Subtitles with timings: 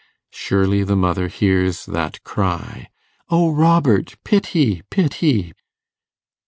[0.31, 2.89] Surely the mother hears that cry
[3.29, 4.17] 'O Robert!
[4.23, 4.81] pity!
[4.89, 5.53] pity!